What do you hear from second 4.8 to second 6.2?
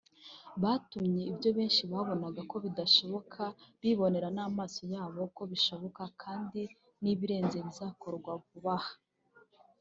yabo ko bishoboka